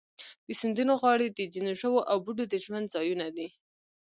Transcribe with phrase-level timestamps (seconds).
[0.47, 3.47] د سیندونو غاړې د ځینو ژوو او بوټو د ژوند ځایونه دي.